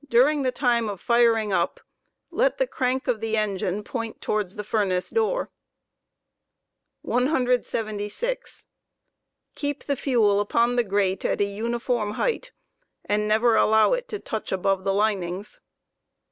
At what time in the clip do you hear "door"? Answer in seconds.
5.11-5.51